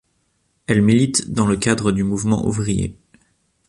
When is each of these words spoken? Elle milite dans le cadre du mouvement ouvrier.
Elle 0.65 0.81
milite 0.81 1.29
dans 1.29 1.45
le 1.45 1.57
cadre 1.57 1.91
du 1.91 2.01
mouvement 2.03 2.43
ouvrier. 2.47 2.97